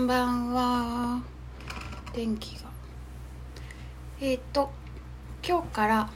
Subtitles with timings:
[0.00, 1.20] んばんは。
[2.14, 2.70] 電気が。
[4.20, 4.70] えっ、ー、と
[5.46, 6.10] 今日から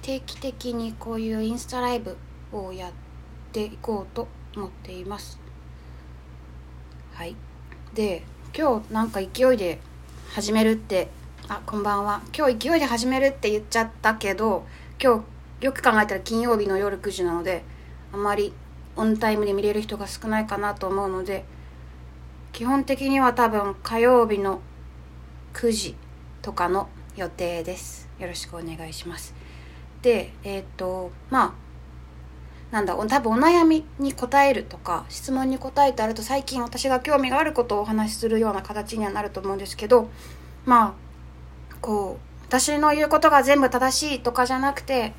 [0.00, 2.16] 定期的にこういうインスタライブ
[2.52, 2.92] をやっ
[3.52, 5.40] ていこうと思っています。
[7.14, 7.34] はい。
[7.94, 8.22] で
[8.56, 9.80] 今日なんか勢いで
[10.30, 11.08] 始めるって
[11.48, 12.22] あこんばんは。
[12.36, 14.64] 今日勢いで始めるって言っちゃったけど
[15.02, 15.24] 今
[15.60, 17.64] 日よく考えたら金曜日の夜9時なので
[18.12, 18.52] あまり
[18.94, 21.44] オンタイムで見れる人が少ないかなと思うので
[22.56, 24.60] 基本的には多分火曜日の
[25.52, 25.94] 9時
[26.40, 28.06] とかの予定です。
[28.18, 29.34] よろしくお願いします
[30.00, 31.54] でえっ、ー、とま
[32.72, 40.08] あなんだ多分お悩みに答えるとか質問に答えてあると最近私が興味があることをお話しするような形にはなると思うんですけど
[40.64, 40.96] ま
[41.72, 45.12] あこう私の言うことが全部正しいとかじゃなくて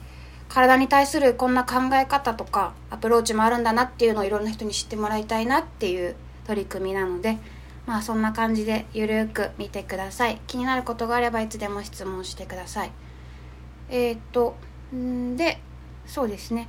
[0.50, 6.16] 体に対するこんな考え方とかアプローチもあるんだなっていうのをいろんな人に知ってもらいたいなっていう
[6.48, 7.38] 取り組みなので
[7.86, 10.42] まあそんな感じでゆるく見てください。
[10.48, 12.92] 気になることがあればいつでも質問してください。
[13.90, 14.56] えー、っと
[14.96, 15.60] んで
[16.06, 16.68] そうですね。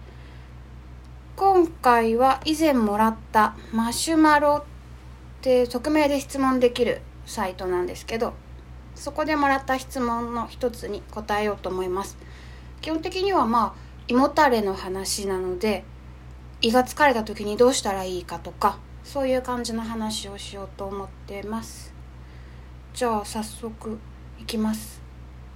[1.35, 4.65] 今回は以前もらったマシュマロっ
[5.41, 8.35] て匿名で質問できるサイトなんですけど
[8.97, 12.17] そこでもらった質問の一つに答えようと思います。
[12.81, 15.85] 基本的にはまあ胃もたれの話なので
[16.61, 18.79] 胃が疲れた時にどうしたらいいかとか
[19.09, 21.95] そういう感じの話をしようと思ってます。
[22.93, 23.99] じゃあ早速
[24.39, 25.01] いきます。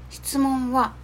[0.08, 0.94] 質問は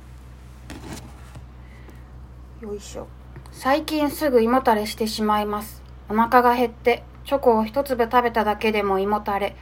[2.63, 3.07] よいしょ。
[3.53, 5.83] 最近すぐ胃もたれしてしまいます。
[6.09, 9.55] お腹が減ってチョコを一粒食べただけでも胃もたれ。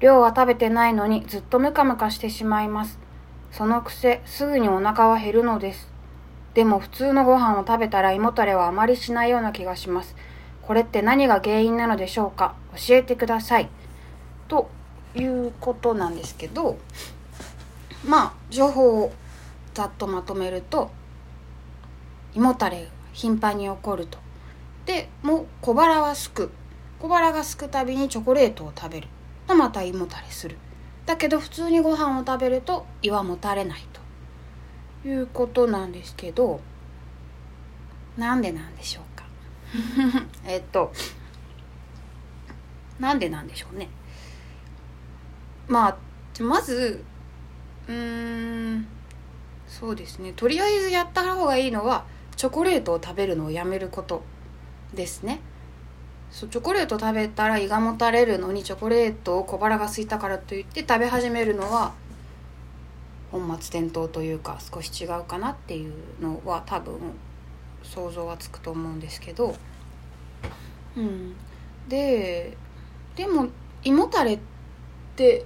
[0.00, 2.98] 量は食べてないのにずっとムカムカしてしまいます。
[3.52, 5.88] そのくせすぐにお腹は減るのです。
[6.52, 10.14] でも普通のご飯を食べたら胃もたれはあまりしないような気がします。
[10.66, 12.54] これって何が原因なのでしょうか？
[12.88, 13.68] 教えてください。
[14.48, 14.70] と
[15.14, 16.78] いうことなんですけど、
[18.04, 19.12] まあ、情報を
[19.74, 20.90] ざっとまとめると、
[22.34, 24.18] 胃もたれが頻繁に起こると。
[24.86, 26.50] で、もう小腹はすく。
[26.98, 29.08] 小腹がすくたびにチョコレートを食べる。
[29.46, 30.56] とまた胃もたれする。
[31.06, 34.00] だけど普通にご飯を食べると胃はもたれないと。
[35.06, 36.60] いうことなんですけど
[38.16, 39.13] なんでなんでしょうか？
[40.46, 40.92] えっと
[42.98, 43.88] なんでなんでしょうね。
[45.66, 45.96] まあ
[46.42, 47.02] まず
[47.88, 48.86] うーん
[49.66, 50.32] そうですね。
[50.34, 52.04] とりあえずやった方がいいのは
[52.36, 54.22] チョコレートを食べるのをやめること
[54.94, 55.40] ですね。
[56.30, 61.94] そうチョコレート食べたら胃がもたれるのにチョコレートを小腹が空いたからといって食べ始めるのは
[63.30, 66.98] 本末転倒というか少し違うかなっていうのは多分
[67.84, 69.54] 想像はつくと思うんですけど、
[70.96, 71.34] うん、
[71.88, 72.56] で
[73.16, 73.48] でも
[73.84, 74.38] 胃もたれっ
[75.16, 75.44] て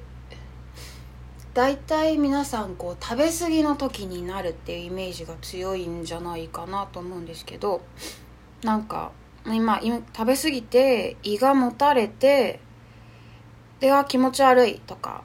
[1.55, 7.83] 大体皆さんこう食べ過ぎの時になるっていうイメージが強いんじゃないかなと思うんですけど。
[8.63, 9.13] なんか
[9.47, 12.61] 今食べ過ぎて胃がもたれて
[13.81, 15.23] では気持ち悪いとか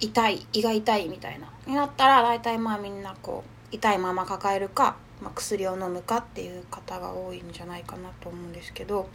[0.00, 1.52] 痛い胃が痛いみたいな。
[1.66, 9.08] になったら大体まあみんなこう痛いまま抱えるか、まあ、薬を飲むかっていう方が多いんじゃないかなと思うんですけど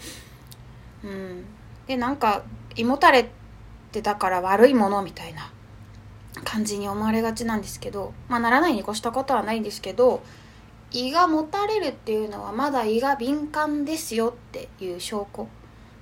[1.04, 1.46] うん。
[1.88, 2.44] でなんか
[2.76, 3.26] 胃もたれっ
[3.92, 5.52] てだから悪いものみたいな
[6.44, 10.24] 感じに思われがちなんですけどまあならないに越したことはないんですけど
[10.92, 15.48] 胃がもたれるっていうのはまだ胃が敏感ですよっていう証拠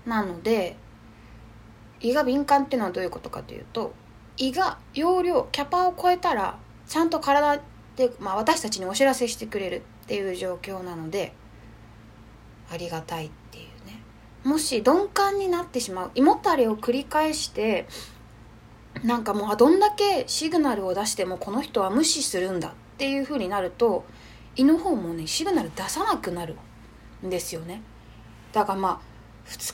[0.06, 0.76] なので
[2.02, 3.94] 胃が敏感っていうのはどういうことかというと
[4.38, 7.62] 胃が容量キャパを超えたらちゃんと体、
[8.20, 11.34] まあ、私たちにお知らせしてくれるっていう状況なので
[12.72, 14.02] ありがたいっていうね。
[14.44, 17.88] もし鈍感になってしまう胃もたれを繰り返して
[19.04, 24.06] なんかもうどんだけシグナルを出してもこの人は無視するんだっていう風になると
[24.56, 26.56] 胃の方もねシグナル出さなくなる
[27.26, 27.82] んですよね。
[28.52, 29.00] だからまあ
[29.46, 29.74] 普通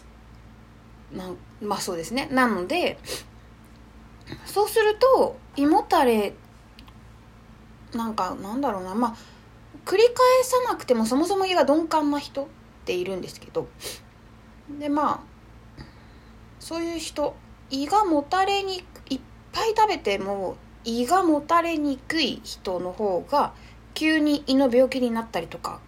[1.61, 2.27] まあそうですね。
[2.31, 2.97] なので
[4.45, 6.33] そうすると胃もたれ
[7.93, 8.95] なんかなんだろうな。
[8.95, 9.15] まあ
[9.85, 12.47] 繰り返さなくてもそもそも胃が鈍感な人っ
[12.85, 13.67] ているんですけど。
[14.79, 15.23] でま
[15.79, 15.83] あ
[16.59, 17.35] そういう人
[17.69, 19.19] 胃がもたれにいっ
[19.51, 23.53] ぱい食べても胃がもたれにくい人の方が
[23.93, 25.79] 急に胃の病気になったりとか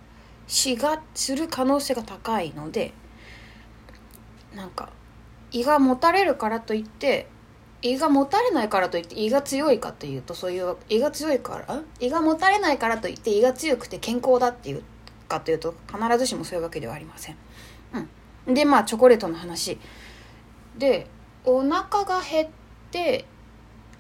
[0.48, 2.94] しがする可能性が高いので
[4.56, 4.90] なんか
[5.52, 7.28] 胃がもたれるからといって
[7.82, 14.84] 胃がもたれないからといって胃が強いかというとそういう胃が強いから胃がもたれないからといって胃が強くて健康だっていう
[15.28, 17.38] かというと必ずしもそういうわけではありません。
[18.48, 19.78] うん、でまあチョコレートの話。
[20.78, 21.08] で
[21.46, 22.50] お腹が減っ
[22.92, 23.26] て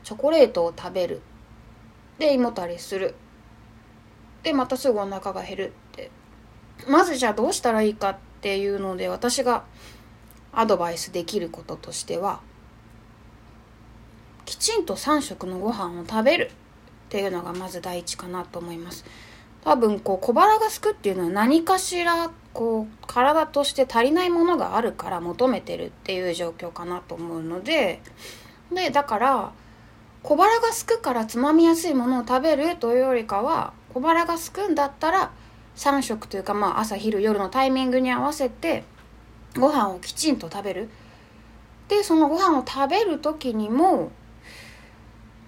[0.04, 1.22] チョコレートを食べる。
[2.18, 3.14] で胃もたれする。
[4.42, 6.10] でまたすぐお腹が減るって。
[6.88, 9.66] まずじゃあどうしたらいいかっていうので私が
[10.52, 12.42] アドバイスできることとしては
[14.48, 19.04] きちんと3食のご飯を食べるっていうのがまず第一かなと思います。
[19.64, 28.02] 多分こう小腹がすくっていうのは何かしらこう体として足りないものがあるから求めてるっていう状況かなと思うので
[28.74, 29.52] でだから
[30.24, 35.32] 小腹がすくからつまみやすいものを食べるというよりかは小腹がすくんだったら
[35.76, 38.86] 3食というかまあ朝昼夜のタイミングに合わせて
[39.58, 40.90] ご飯をきちんと食べる。
[41.90, 44.12] でそのご飯を食べる時にも、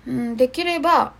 [0.07, 1.13] うん、できれば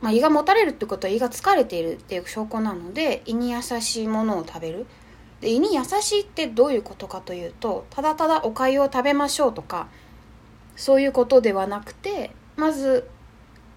[0.00, 4.86] まあ、胃がもたれるってことは胃が疲れているっていう証拠なので胃に優しいものを食べる。
[5.42, 9.88] で胃に優しいってどういうことかというとただただおかゆを食べましょうとか
[10.74, 13.08] そういうことではなくてまず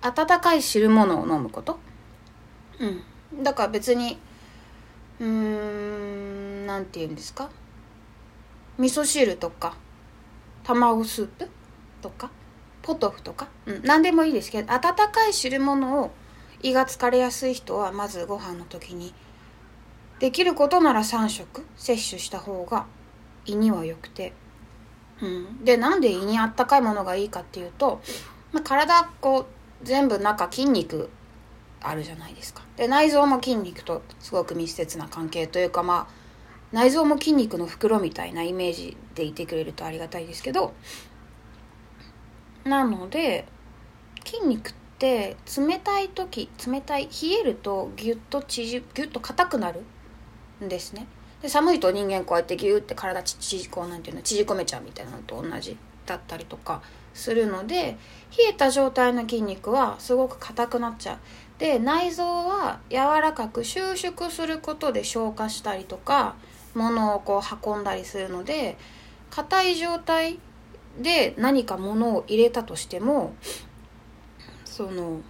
[0.01, 1.77] 温かい汁物を飲むこと。
[2.79, 3.43] うん。
[3.43, 4.17] だから別に
[5.19, 7.49] うーん何て言うんですか？
[8.77, 9.75] 味噌汁とか
[10.63, 11.49] 卵スープ
[12.01, 12.31] とか
[12.83, 14.81] ポトフとか、うん、何でもいいですけど温
[15.12, 16.12] かい汁物を
[16.62, 19.13] 胃が疲れやすい人はまずご飯の時に
[20.19, 22.85] できることなら3食摂取した方が
[23.45, 24.33] 胃には良くて、
[25.21, 28.01] うん、でなんで胃にあったかいものがいいかっていうと、
[28.51, 29.45] まあ、体こう
[29.85, 31.09] 全部中筋肉
[31.81, 32.63] あるじゃないですか。
[32.77, 36.24] で内臓も筋肉とすごく密接な関係というかまあ
[36.71, 40.74] 内臓も筋肉の袋みたいなイメージでいてくれるとありがたいですけど
[42.65, 43.45] なので
[44.25, 49.81] 筋肉って冷たい時冷たい冷えるとギュッと縮ギュッと硬くなる
[50.63, 51.07] んですね。
[51.42, 56.81] で寒いと人間こうやってギュッて体ちちこうなんていうの縮こめちゃうみたいなのと同じだったりとか
[57.13, 57.98] するので
[58.38, 61.18] 冷えた状態の筋肉はすごく硬くなっちゃう。
[61.59, 66.36] で内臓は柔らかく収縮することで消化したりとか
[66.74, 68.77] 物をこう運んだりするので
[69.30, 70.39] 硬い状態
[71.01, 73.36] で何か物を入れたとしても
[74.66, 75.22] その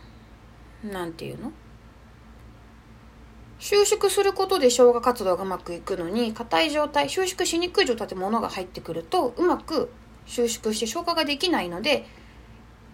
[0.84, 1.52] 何て言うの？
[3.60, 9.90] 収縮することで消化活動がうまくいくのに硬い状態収縮しにくい状態で物が入ってくるとうまく
[10.26, 12.06] 収縮して消化ができないので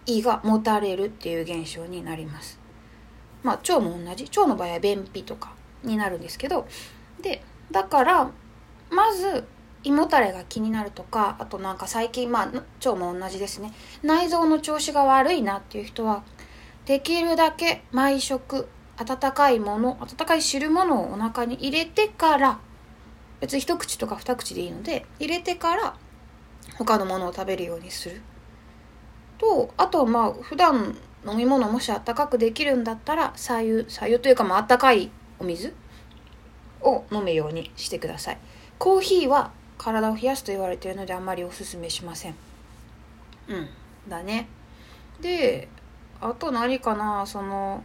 [0.06, 2.60] 胃がもたれるっていう現象になります。
[3.42, 4.24] まあ腸も同じ。
[4.24, 6.68] 腸の場合は便秘とかになるんですけど。
[7.20, 8.30] でだから
[8.90, 9.44] まず
[9.82, 12.46] 胃もたれが気になるとかあとなんか最近まあ
[12.86, 13.72] 腸も同じですね。
[14.02, 16.22] 内臓の調子が悪いなっていう人は
[16.86, 18.68] できるだけ毎食
[18.98, 22.60] 温かいもの温かい汁物をお腹に入れてから
[23.40, 25.94] 別に一口とか二口でいいので入れてから
[26.76, 28.20] 他のものを食べるようにする。
[29.38, 35.74] とあとまあ普段飲み物もしあったかくできるんだったら左右左右というかまああったかいお水
[36.82, 38.38] を飲むようにしてください。
[38.78, 42.34] コーヒーは体を冷やすと言われているのであんまりおすすめしません。
[43.48, 43.68] うん。
[44.06, 44.46] だね。
[45.22, 45.68] で
[46.20, 47.24] あと何かな？
[47.26, 47.82] その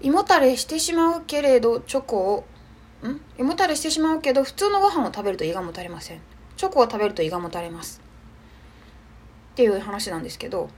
[0.00, 3.20] 胃もたれしてしまうけれどチョコをん？
[3.38, 6.20] 胃もたれしてしまうけど普通のご飯を食べると胃がもたれません。
[6.56, 8.02] チョコを食べると胃がもたれます。
[9.52, 10.68] っていう話なんですけど。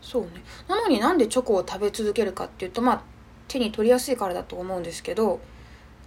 [0.00, 0.28] そうね。
[0.68, 3.02] なのになんでチョコを食べ続けるかっていうとまあ
[3.48, 5.40] 手に取りやすいからだと思うんですけど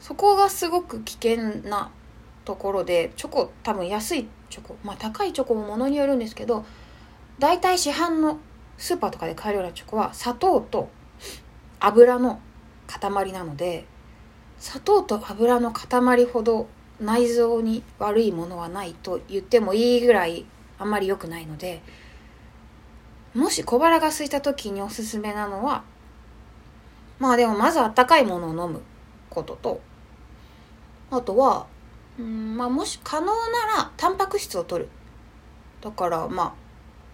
[0.02, 1.92] そこがすごく危険な
[2.44, 6.66] ところでチョコ多分安いチョコまあ高いチョコもものによるんですけど
[7.38, 8.40] 大体市販の
[8.78, 10.90] スーパーとかで買えるようなチョコは砂糖と
[11.80, 12.42] 油の
[12.88, 13.86] 塊なので
[14.60, 16.68] 砂糖と油の塊ほど
[17.00, 20.46] 内臓に悪いものはないと言ってもいいぐらい
[20.80, 21.82] あんまり良くないので
[23.36, 25.84] もし小腹が空いた時におすすめなのは
[27.20, 28.82] まあでもまずあったかいものを飲む
[29.30, 29.82] ことと
[31.12, 31.68] あとは
[32.18, 32.58] うん。
[32.58, 33.34] まあもし可能な
[33.78, 34.90] らタンパク質を取る。
[35.82, 36.54] だからまあ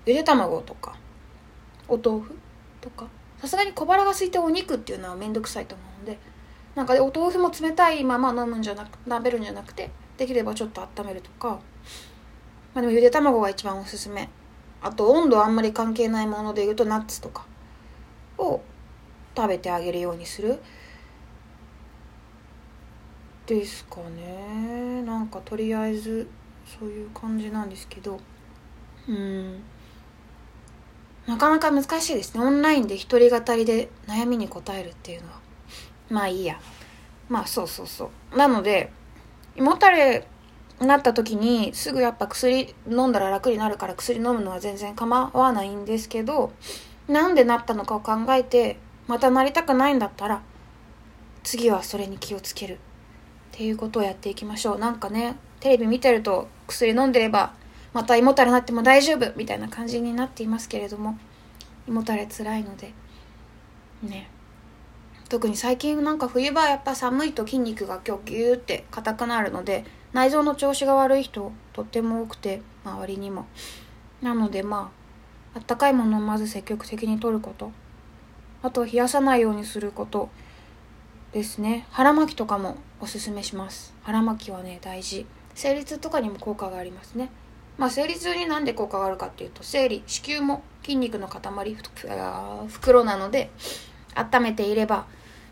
[0.06, 0.96] ゆで卵とか
[1.88, 2.38] お豆腐
[2.80, 3.08] とか。
[3.40, 6.18] さすがに小腹が空いてお肉っていうのは面倒くさいと思うので
[6.74, 11.60] なんかでお豆腐も冷たいまま飲むんじゃなく食べるんじゃなくてできればちょっと温めるとか。
[12.74, 14.30] まあでもゆで卵が一番おすすめ。
[14.82, 17.46] あと温度あんまり関係ないものでいうとナッツとか
[18.38, 18.62] を
[19.36, 20.60] 食べてあげるようにする
[23.48, 25.02] ですかね。
[25.04, 26.28] なんかとりあえず
[26.66, 28.20] そういう感じなんですけど。
[29.08, 29.64] うん。
[31.26, 32.44] なかなか難しいですね。
[32.44, 35.40] オンラインで一人語りで悩みに答えるっていうのは。
[36.10, 36.60] まあいいや。
[37.30, 38.38] まあそうそうそう。
[38.38, 38.92] なので
[39.56, 40.28] 胃もたれ
[40.82, 46.52] になった時にすぐやっぱ薬飲んだら楽になるから薬飲むのは全然構わないんですけど
[47.08, 48.78] なんでなったのかを考えて
[49.08, 50.42] またなりたくないんだったら
[51.44, 52.80] 次はそれに気をつける。
[53.58, 54.78] っていうことをやっていきましょう。
[54.78, 57.56] なんかねテレビ見てると薬飲んでれば
[57.92, 61.18] また胃もたれになっても大丈夫みたいな感じになっていますけれども
[61.88, 62.94] 胃もたれつらいので。
[64.04, 64.30] ね。
[65.28, 73.48] 特に最近なんか冬場やっぱ寒いと筋肉が今日ギューって硬くなるので内臓の調子が悪い人とっても多くて周りにも。
[74.22, 74.92] なのでま
[75.56, 77.72] ああったかいものをまず積極的にとること。
[78.62, 80.30] あと冷やさないようにすること。
[81.34, 81.86] ですね。
[81.92, 83.94] 腹巻きとかもおすすめします。
[84.04, 85.26] 腹巻きはね大事。
[85.54, 87.30] 生理痛とかにも効果がありますね。
[87.78, 91.42] まあ生理痛になんで効果があるかっていうと生理子宮も筋肉の塊
[92.68, 93.52] 袋なので
[94.16, 95.06] 温めていれば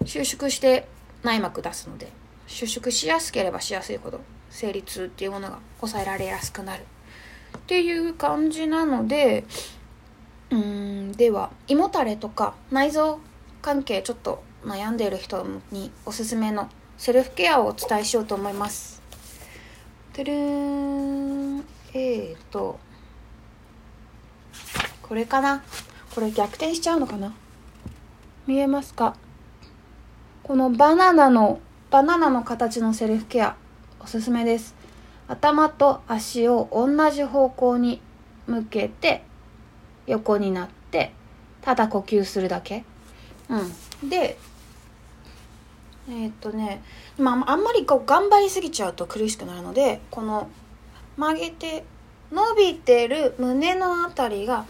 [0.06, 0.88] 収縮して
[1.24, 2.08] 内膜出すので
[2.48, 6.84] 収縮しやすければしやすいほど生理痛っていうものが抑えられやすくなる。
[7.58, 9.44] っていう感じなので
[10.52, 13.20] うんでは胃もたれとか内臓
[13.62, 19.02] 関係ちょっと悩んでいる人におすすめのセルフケアをお伝えしようと思います。
[20.14, 22.80] てるーんえーと
[25.02, 25.64] これかな？
[26.14, 27.34] これ逆転しちゃうのかな？
[28.48, 29.16] 見えますか？
[30.42, 31.60] このバナナの
[31.92, 33.56] バナナの形のセルフケア
[34.00, 34.74] おすすめです。
[35.28, 38.02] 頭と足を同じ方向に
[38.48, 39.24] 向けて
[40.08, 41.14] 横になって
[41.62, 42.84] ただ呼吸するだけ。
[43.50, 44.10] うん。
[44.10, 44.38] で
[46.08, 46.84] えー、っとね、
[47.18, 50.50] まあ、あんまりこう頑張りすぎちゃうと苦しくなるのでこの
[51.18, 51.84] 曲げて
[52.32, 54.66] 伸びてる胸のあたりが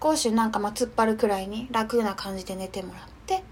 [0.00, 3.42] 少しなんかま突っ張るくらいに楽な感じで寝てもらって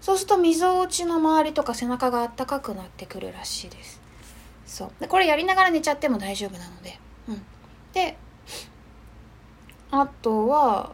[0.00, 4.00] そうするとみぞおちの周りとか背中があったかくなってくるらしいです。
[4.64, 4.92] そう。
[4.98, 6.98] でこれやりながら寝ちゃっても大丈夫なので。
[7.28, 7.42] うん。
[7.92, 8.16] で
[9.90, 10.92] あとは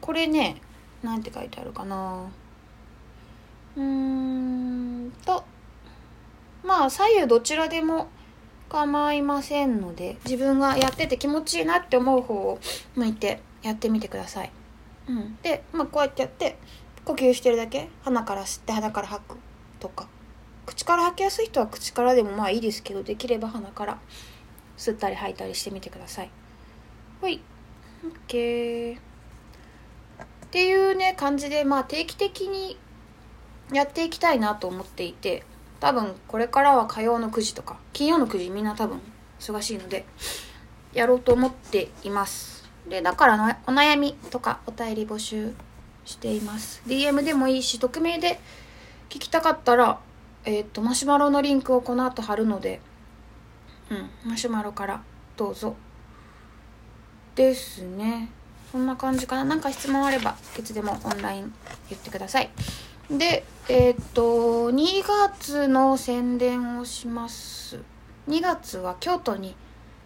[0.00, 0.62] これね
[1.02, 2.30] なんて書いてあるかな。
[3.76, 5.44] うんと
[6.64, 8.08] まあ左右どちらでも
[8.68, 12.58] 構いませんので自分がやってて気持ちいいなって思う方を
[12.94, 14.52] 向いてやってみてください、
[15.08, 16.56] うん、で、まあ、こうやってやって
[17.04, 19.36] 呼吸してるだけ鼻から吸って鼻から吐く
[19.78, 20.08] とか。
[20.70, 23.98] 口から吐きやすい人は口からでもまあいいですけどできれば鼻から
[24.76, 26.30] 吸ったり吐いたりしてみてください。
[27.20, 27.40] ほい。
[28.28, 29.00] OK っ
[30.50, 32.78] ていうね感じでまあ定期的に
[33.72, 35.44] やっていきたいなと思っていて
[35.80, 39.00] 多分これからは火曜の9時とか金曜の9時みんな多分
[39.38, 40.04] 忙しいので
[40.92, 42.68] やろうと思っています。
[42.88, 45.54] でだからのお悩みとかお便り募集
[46.04, 46.82] しています。
[46.86, 48.40] DM でもいいし匿名で
[49.08, 50.00] 聞きたかったら
[50.44, 52.80] えっ、ー、とマシュマロのリンクをこの後貼るので
[53.90, 55.02] うんマシュマロから
[55.36, 55.76] どうぞ。
[57.34, 58.28] ですね。
[58.70, 59.44] そんな感じかな。
[59.44, 61.52] 何か質問あればいつでもオンライン
[61.88, 62.50] 言ってください。
[63.10, 67.80] でえっ、と2月の宣伝をします。
[68.28, 69.56] 2月は京都に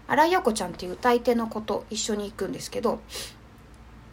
[0.08, 3.00] 新井陽子ちゃんっていう歌い手の子と一緒に行くんですけど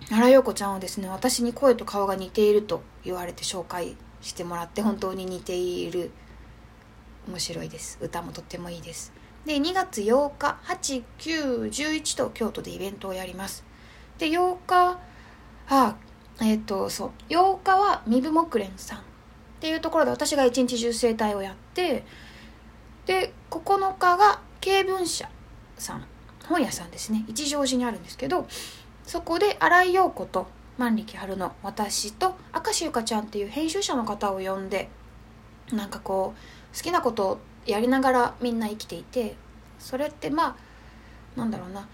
[0.09, 6.11] 新井陽子ちゃんはですね私に声と顔が似ていると言われて紹介してもらって本当に似ている。
[7.27, 7.99] 面白いです。
[8.01, 9.13] 歌もとってもいいです。
[9.45, 13.63] で2月8日8911と京都でイベントをやります。
[14.17, 14.99] で8日
[15.69, 15.95] あ
[16.39, 17.11] えっ、とそう。
[17.29, 19.01] 8日は身分木蓮さんっ
[19.59, 22.03] ていうところで私が一日中整体をやって
[23.05, 25.29] で9日が経文社
[25.77, 26.05] さん
[26.47, 27.23] 本屋さんですね。
[27.27, 28.47] 一乗寺にあるんですけど
[29.03, 30.47] そこで新井陽子と
[30.77, 34.89] 万力春の私と明石ゆかちゃんっていう編集者の方を呼んで
[35.71, 39.35] なんかこう好きなことをやりながらみんな生きていて
[39.77, 40.57] それってま
[41.35, 41.87] あなんだろうな。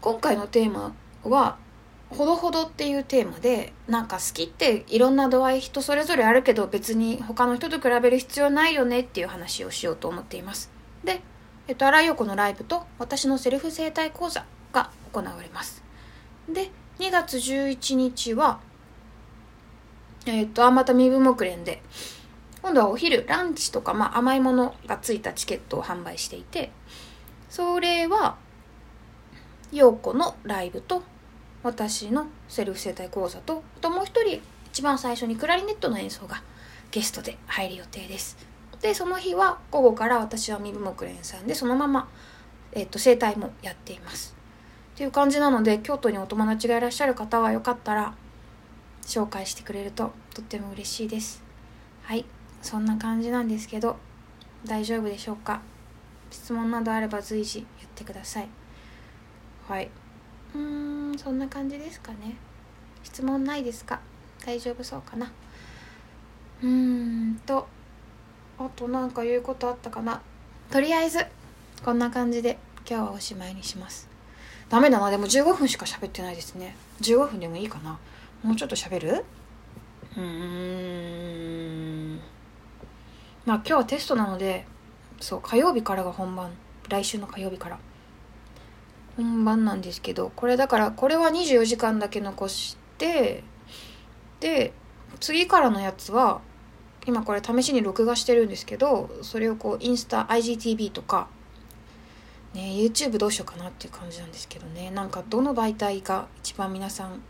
[0.00, 1.58] 今回のテーマは
[2.10, 10.70] 「ほどほど」っていうテーマでなんか好きっていろんな度合い人それぞれあるけど別に他の人と比べる必要ないよねっていう話をしようと思っています。
[11.04, 11.20] で、
[11.68, 15.82] えっと、荒井陽子のライブと私のセルフ生態講座が行われます。
[16.48, 18.60] で2月11日は
[20.26, 21.82] えっとあまた身分目連で
[22.62, 26.70] 今度はお昼ランチとか、まあ、甘いものがついたチケットを販売していて
[27.48, 28.36] それは
[29.72, 31.02] 陽子のライブと
[31.62, 36.42] 私のセルフ生態講座とあともう一人一番最初にクラリネットの演奏が
[36.90, 38.36] ゲストで入る予定です。
[38.80, 42.08] でその日は午後から私は身分目連さんでそのまま、
[42.72, 44.34] えーと、生態もやっています。
[44.94, 48.14] っていう感じなので京都にお友達がいらっしゃる方はよかったら
[49.02, 51.42] 紹介してくれるととっても嬉しいです。
[52.02, 52.24] はい。
[52.62, 53.96] そんな感じなんですけど
[54.64, 55.60] 大丈夫でしょうか？
[56.30, 58.48] 質問などあれば随時言ってください。
[59.68, 59.90] はい。
[60.54, 62.36] うんそんな感じですかね。
[63.02, 64.00] 質問ないですか？
[64.44, 65.30] 大丈夫そうかな？
[66.62, 67.66] うーんと
[68.58, 70.20] あとなんか言うことあったかな？
[70.70, 71.24] とりあえず
[71.84, 74.08] こんな感じで今日はおしまいにします。
[74.68, 75.10] ダメだな。
[75.10, 76.76] でも15分しか喋ってないですね。
[77.00, 77.98] 15分でもいいかな？
[78.42, 79.24] もうちょっと喋る？
[80.16, 82.20] うーん。
[83.46, 84.66] まあ今日はテストなので
[85.20, 86.50] そう火曜日からが本番。
[86.88, 87.78] 来週の火曜日から。
[89.16, 93.44] 本番なんですけどこれだからこれは24時間だけ残して
[94.40, 94.72] で
[95.20, 96.40] 次からのやつは
[97.06, 101.28] 今これ試しに録画してるんですけどそれをこうインスタ IGTV とか
[102.54, 104.90] ね YouTube どうしようかなっていう感じなんですけどね。
[104.90, 107.22] なんかどの媒体が一番皆さん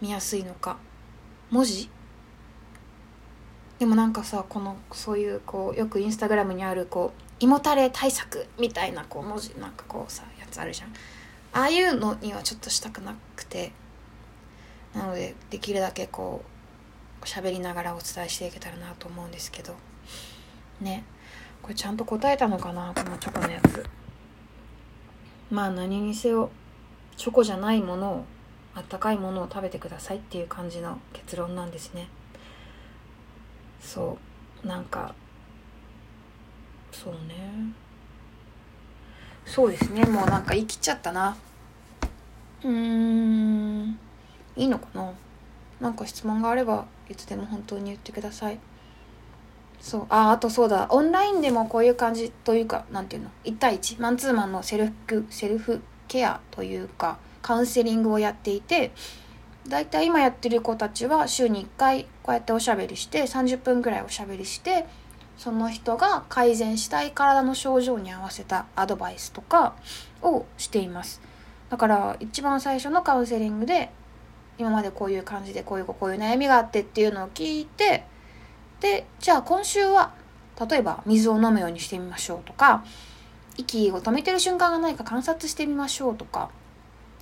[0.00, 0.78] 見やすいのか。
[1.50, 1.90] 文字？
[3.78, 10.92] でもなんかさこのそういうこうよくインスタグラムにあるこう胃もたれ対策みたいなこう文字なんかこうさやつあるじゃん。
[11.52, 13.72] ああいうのにはちょっとしたくなくて。
[14.94, 16.44] なのでできるだけこ
[17.20, 19.74] う喋りながらお伝えしていけたらなと思うんですけど。
[20.80, 21.02] ね。
[21.62, 22.92] これちゃんと答えたのかな？
[22.94, 23.84] このチョコのやつ。
[25.50, 26.50] まあ何にせよ
[27.16, 28.24] チョコじゃないものを
[28.74, 32.08] あったかいものを食べてくださいっていう感じの結論なんですね。
[33.80, 34.18] そ
[34.62, 34.66] う。
[34.66, 35.16] なんか
[36.92, 37.72] そうね。
[39.44, 40.04] そうですね。
[40.04, 41.36] もうなんか言い切っちゃったな。
[42.62, 43.98] うーん。
[44.54, 45.12] いいのかな。
[45.80, 48.58] なんか質問があればいつでも本当に言ってください。
[49.80, 50.06] そう。
[50.10, 50.86] ああとそうだ。
[50.90, 58.92] オンラインでもこういう感じというかなんていうの？1対1マンツーマンのセルフセルフケアというかカウンセリングをやっていて
[59.66, 64.86] だいたい今やってる子たちは週に1回こうやっておしゃべりして30分ぐらいおしゃべりして
[65.36, 69.74] その人が改善したい体の症状に合わせたアドバイスとか
[70.22, 71.20] をしています。
[71.70, 73.90] だから一番最初のカウンセリングで
[74.58, 78.04] 今までこういう感じでこういうこういう悩みがあってっていうのを聞いて
[78.80, 80.12] でじゃあ今週は
[80.68, 82.84] 例えば水を飲むようにしてみましょうとか
[83.56, 86.50] 息を止めてる瞬間がないか観察してみましょうとか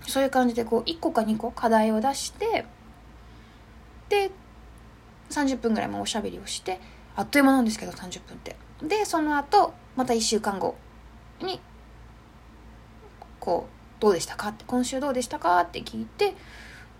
[0.06, 2.66] そういう感じでこう1個か2個課題を出して
[4.08, 4.30] で
[5.30, 6.80] 30分ぐらいもおしゃべりをして
[7.20, 8.56] あっという間なんですけど30分って。
[8.82, 10.74] でその後また1週間後
[11.42, 11.60] に
[13.38, 16.34] こうどうでしたかって今週どうでしたかって聞いて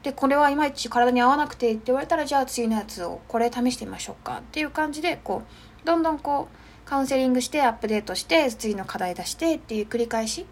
[0.03, 5.43] でこれはいまいち体に合わなくてって言われたらじゃあ次のやつをこれ試してみましょうかっていう感じでこ
[5.83, 10.45] うどんどんこうカウンセリングしてアップデートして次の課題出してっていう繰り返し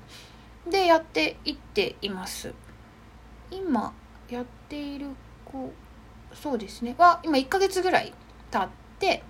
[0.70, 2.54] でやっていっています。
[3.50, 3.92] 今
[4.30, 5.08] やっている
[5.44, 5.72] 子
[6.32, 6.94] そうですね。
[6.96, 8.14] は今1ヶ月ぐらい
[8.50, 9.22] 経って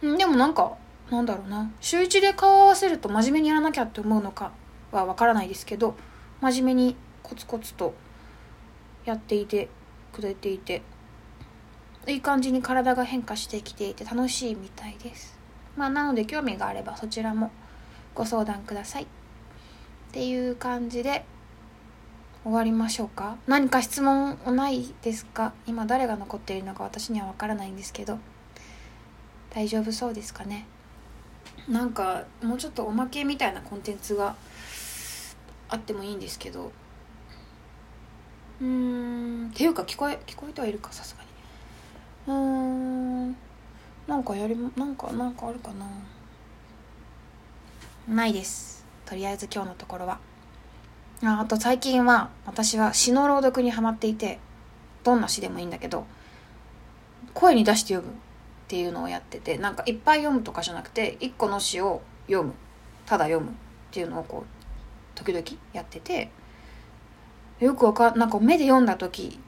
[0.00, 0.76] でもなんか
[1.10, 1.70] なんだろうな。
[1.80, 4.52] 週1で顔を合わせると真面目にやらなきゃって思うのか
[4.92, 5.96] は分からないですけど
[6.40, 7.94] 真面目にコツコツと
[9.04, 9.68] やっていて
[10.12, 10.82] くれていて
[12.06, 15.38] いい感じに体が変化してきていて楽しいみたいです。
[15.76, 17.50] まあなので興味があればそちらも
[18.14, 19.02] ご相談ください。
[19.02, 19.06] っ
[20.12, 21.24] ていう感じで
[22.44, 23.36] 終わりましょうか。
[23.46, 25.52] 何か質問ないですか？
[25.66, 28.18] 今誰が残っているのか私には分からないんですけど。
[29.50, 30.66] 大丈夫そうですかね？
[31.68, 34.36] なんかもうちょっとおまけみたいなコンテンツが
[35.68, 36.70] あってもいいんですけど。
[38.60, 38.66] うー
[39.46, 41.28] んっていうか聞こえ聞こえてはいるかさすがに。
[42.26, 42.34] うー
[43.30, 43.36] ん
[44.06, 45.70] なんかやりなんかなんかあるか
[48.08, 48.14] な？
[48.14, 48.84] ないです。
[49.04, 50.18] とりあえず今日のところは。
[51.24, 54.38] ああと最近は私は詩の朗読にハマっていて
[55.04, 56.06] どんな詩でもいいんだけど
[57.34, 58.14] 声に出して読む
[58.68, 62.52] っていうのをやっててなんかいっぱい読むとかじゃなくて一個の詩を読む。
[63.06, 63.54] ただ読むっ
[63.90, 66.28] ていうのをこう時々やってて
[67.60, 69.40] よくわかなんか目で読んだ時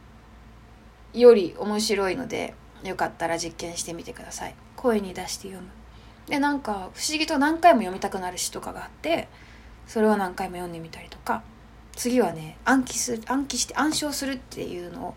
[1.13, 4.55] より面白いのでよかったら実験してみてください。
[4.77, 5.69] 声に出して読む。
[6.27, 9.29] でなんか不思議と何回も読みたくなる詩とかがあって
[9.87, 11.43] それを何回も読んでみたりとか。
[11.93, 15.15] 次はね暗記する暗記して暗唱するっていうのを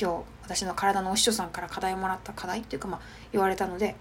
[0.00, 3.00] 今日私の体のお師匠さんから課題をもらった課題っていうかまあ
[3.32, 3.96] 言われたので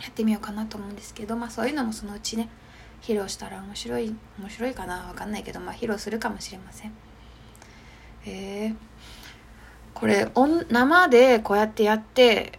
[0.00, 2.48] やってみようかなと思うんですけどまあそういうのもそのうちね
[3.02, 6.92] 披露したら面白い面白いかなわかんないけどまあ披露するかもしれません。
[8.24, 8.74] へえ
[9.94, 10.28] これ
[10.68, 12.58] 生でこうやってやって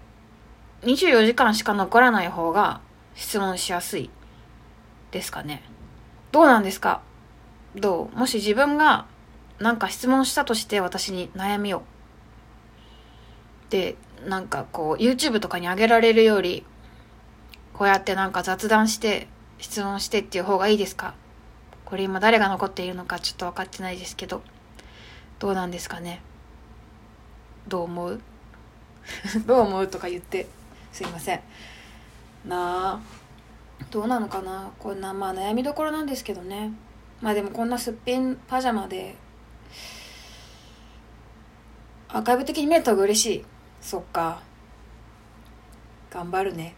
[0.81, 2.81] 24時間しか残らない方が
[3.15, 4.09] 質問しやすい
[5.11, 5.63] ですかね。
[6.31, 7.01] どうなんですか？
[7.75, 8.17] どう？
[8.17, 9.05] もし自分が
[9.59, 11.83] なんか質問したとして私に悩みを
[13.69, 16.65] でなんかこう YouTube とかに上げられるより
[17.73, 19.27] こうやってなんか雑談して
[19.59, 21.13] 質問してっていう方がいいですか？
[21.85, 24.41] これ今誰が残っているのかちょっと分かってないですけど
[25.39, 26.21] どうなんですかね？
[27.67, 28.21] どう思う？
[29.45, 30.47] どう思うとか言って
[30.91, 31.41] すいません。
[32.45, 32.99] なあ
[33.91, 34.71] どうなのかな？
[34.79, 36.71] こんなまあ悩みどころなんですけどね。
[37.21, 39.15] まあでもこんなすっぴんパジャマで
[42.09, 43.45] アーカイブ的に見えた方が嬉しい。
[43.81, 44.41] そっか。
[46.11, 46.75] 頑張るね。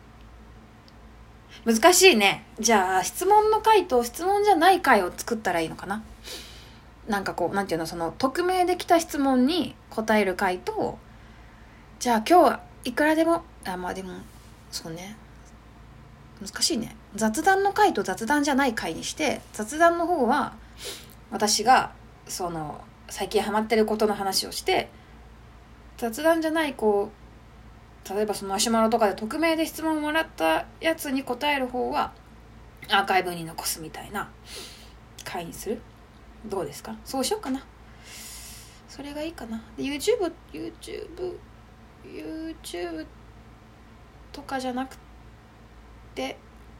[1.66, 2.46] 難しいね。
[2.60, 6.04] じゃあ質問の回と質問じゃない回を作ったらいいのかな？
[7.08, 11.00] なんかこうなんていうのその匿名で来た質問に答える回と
[12.00, 14.12] じゃあ今日はいくらでもあまあでも
[14.72, 15.18] そうね。
[16.40, 16.96] 難しいね。
[17.16, 20.54] 雑談の回と雑談じゃない回にして雑談の方は
[21.32, 21.92] 私が
[22.28, 24.90] その最近ハマってることの話をして
[26.00, 27.12] 雑談じゃないこ
[28.06, 32.14] う例えばそのマシュマロとかで匿名で質問をもらったやつに答える方は
[32.90, 34.30] アーカイブに残すみたいな
[35.26, 35.82] 回にする？
[36.46, 36.96] どうですか？
[37.04, 37.64] そうしようかな。
[38.88, 39.62] それがいいかな。
[39.78, 41.38] YouTube YouTube
[42.06, 43.06] YouTube
[44.32, 44.98] とかじゃなく
[46.16, 46.38] て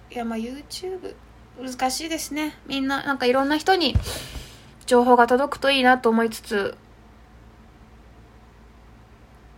[0.10, 1.14] いやまあ YouTube
[1.62, 2.58] 難しいですね。
[2.66, 3.96] みんななんかいろんな人に
[4.86, 6.78] 情報が届くといいなと思いつつ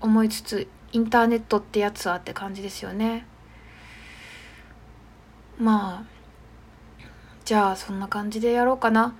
[0.01, 3.25] 思いつつインターネットってやつはって感じですよね。
[5.59, 6.11] まあ
[7.45, 9.15] じゃあそんな感じでやろうかな。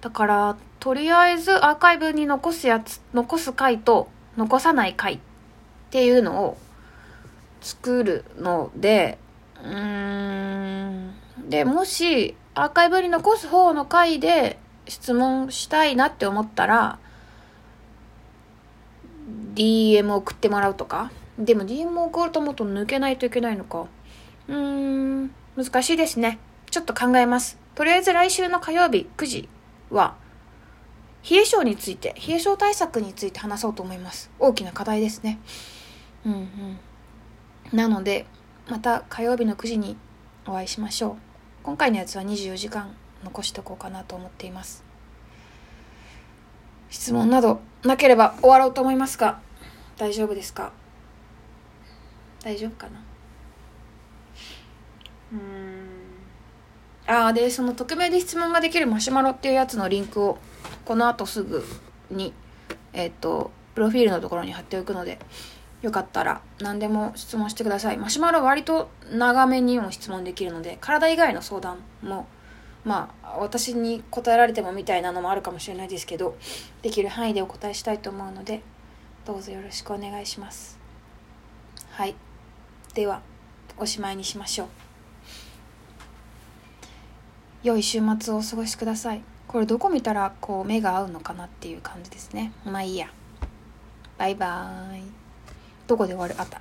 [0.00, 5.18] だからとりあえずアーカイブに残すやつ残す回と残さない回っ
[5.90, 6.58] ていうのを
[7.60, 9.18] 作るので
[9.62, 11.14] うーん。
[11.48, 16.98] でもしアーカイブに残す方の回で質問したいなって思ったら
[19.54, 21.10] DM 送ってもらうとか。
[21.38, 23.86] でも DM 送ると思うと抜けないといけないのか。
[24.48, 26.38] うーん難しいですね。
[26.70, 27.58] ちょっと考えます。
[27.74, 29.48] とりあえず来週の火曜日9時
[29.90, 30.16] は
[31.28, 34.30] 冷え性について冷え性対策について話そうと思います。
[34.38, 35.38] 大きな課題ですね。
[36.24, 36.78] うんうん。
[37.72, 38.26] なので
[38.68, 39.96] また火曜日の9時に
[40.46, 41.16] お会いしましょう。
[41.62, 44.84] 今回のやつは24時間残しておこうかなと思っています。
[46.90, 49.40] 質問などなければ終わろうと思いますが
[49.96, 50.72] 大丈夫ですか？
[52.42, 53.02] 大丈夫かな？
[55.32, 56.04] うん。
[57.06, 60.38] ああでその匿名で質問ができるマシュマロっていうやつのリンクを
[60.84, 61.64] この後すぐ
[62.10, 62.32] に
[62.92, 65.18] えっ、とプロフィールのところに貼っておくので
[65.82, 67.98] よかったら何でも質問してください。
[67.98, 72.26] マシュマロは割と長めにも質問できるので体以外の相談も
[72.84, 76.36] まあ私に答えられてもみたいなのもあるかもしれないですけど
[76.82, 78.62] できる範囲でお答えしたいと思うので
[79.24, 80.78] どうぞよろしくお願いします。
[81.90, 82.14] はい。
[82.92, 83.22] では
[83.78, 84.68] おしまいにしましょう。
[87.62, 89.22] 良い週末をお過ごしください。
[89.48, 92.52] これどこ見たらこう目が合うのかなっていう感じですね。
[92.66, 93.08] まあいいや。
[94.18, 95.02] バイバーイ。
[95.86, 96.34] どこで終わる？
[96.38, 96.60] あった。